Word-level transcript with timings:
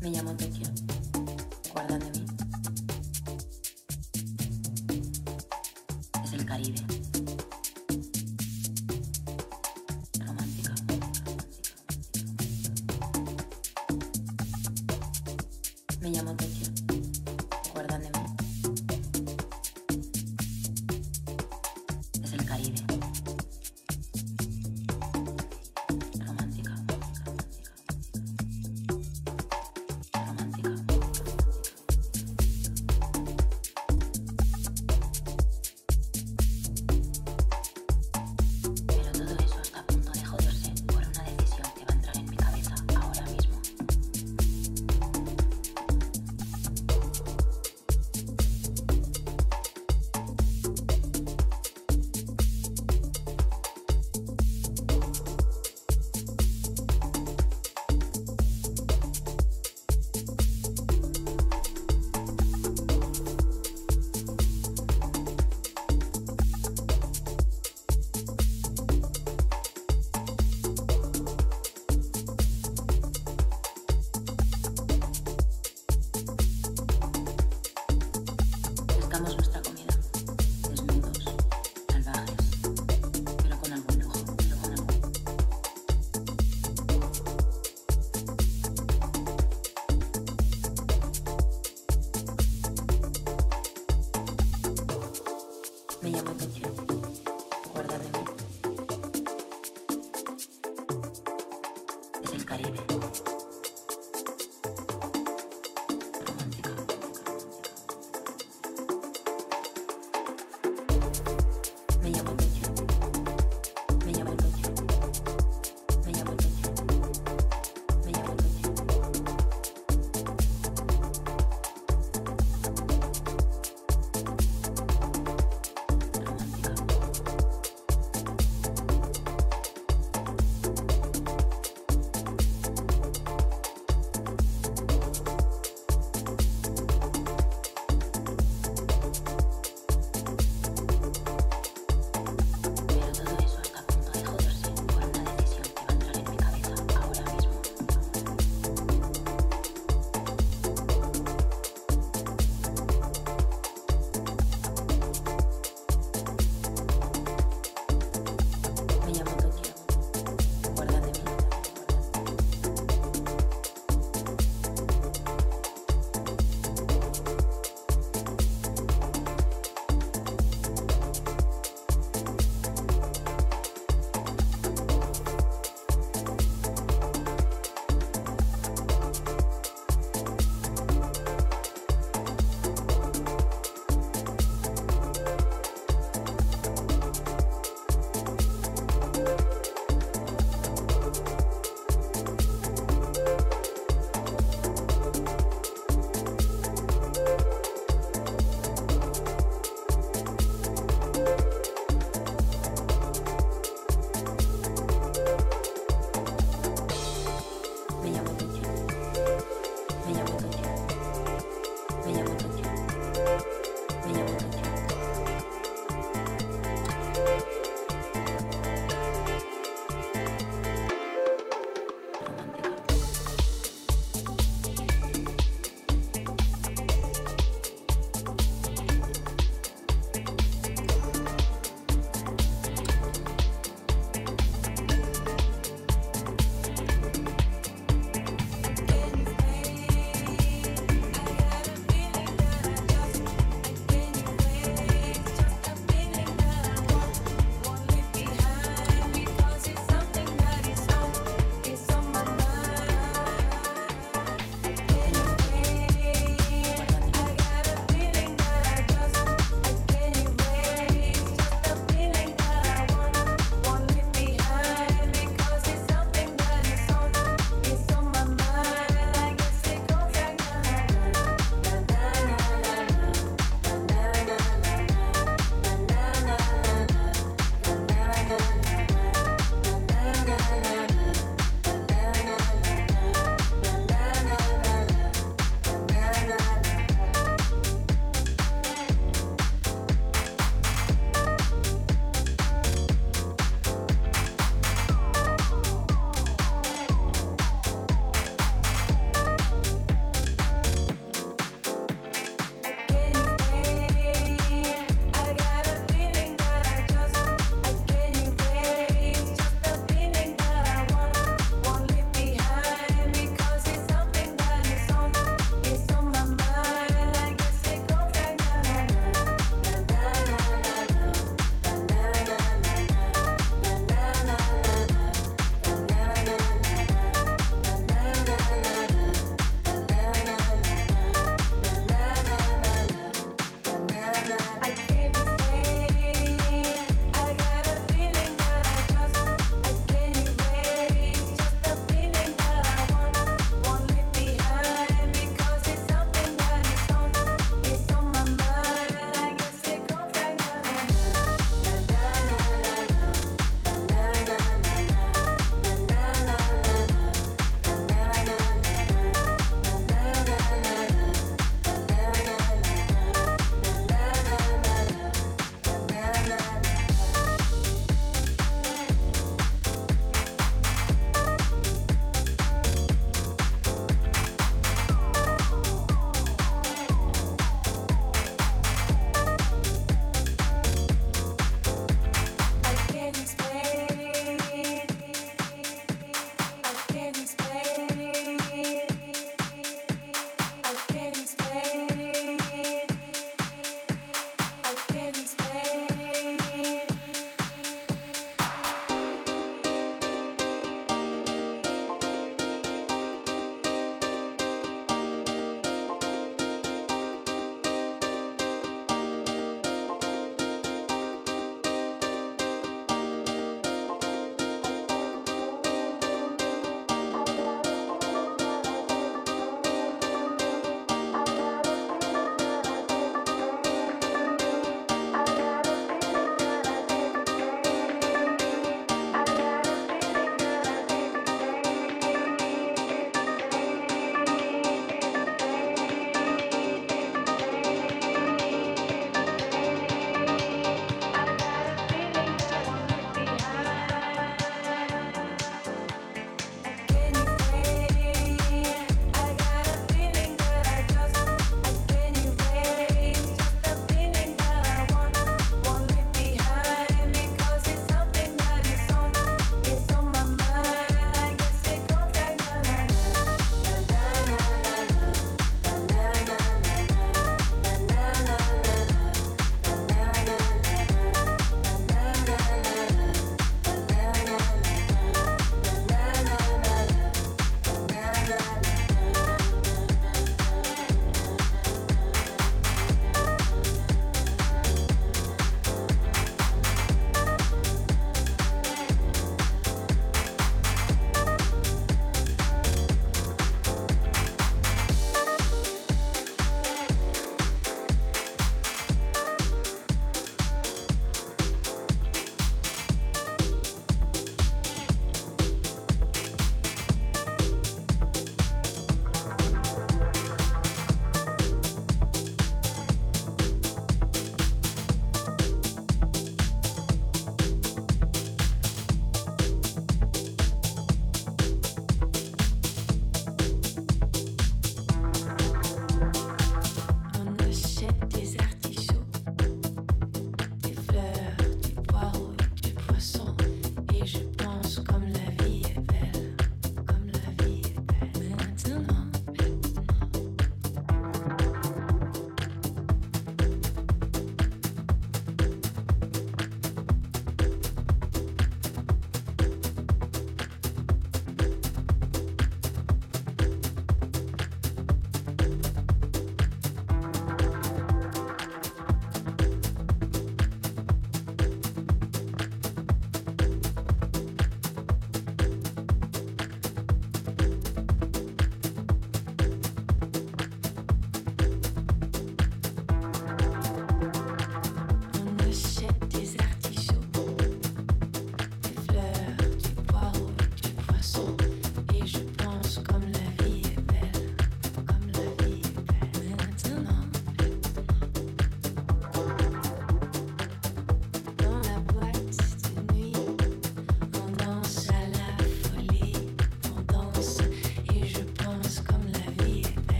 Me 0.00 0.10
llamo 0.10 0.36
Tokio. 0.36 0.68
Guarda 1.72 1.98
de 1.98 2.20
mí. 2.20 2.25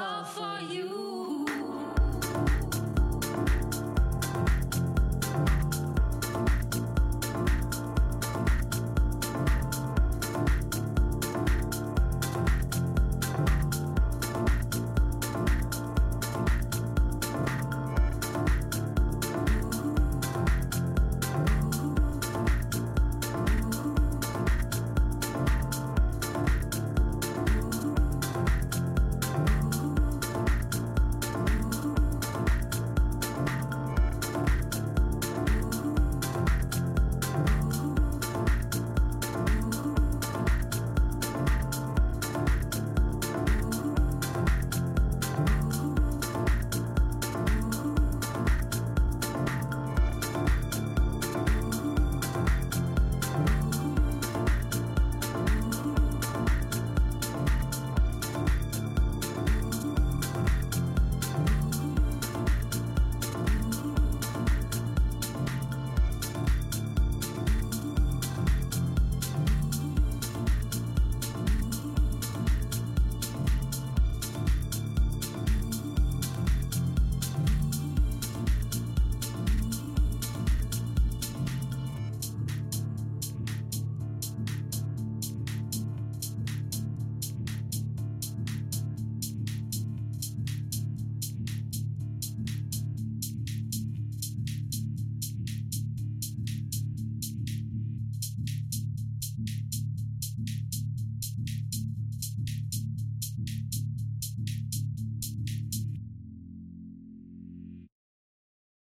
All 0.00 0.24
for 0.24 0.60
you. 0.72 1.03